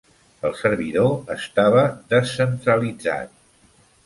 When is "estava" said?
1.35-1.83